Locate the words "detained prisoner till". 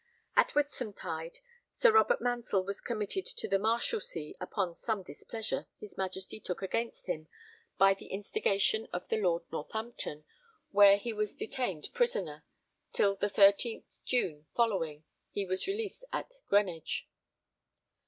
11.35-13.15